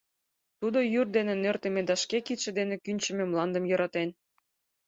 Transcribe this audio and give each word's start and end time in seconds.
Тудо 0.59 0.79
йӱр 0.93 1.07
дене 1.15 1.33
нӧртымӧ 1.43 1.81
да 1.89 1.95
шке 2.03 2.17
кидше 2.27 2.51
дене 2.59 2.75
кӱнчымӧ 2.83 3.23
мландым 3.31 3.63
йӧратен. 3.67 4.09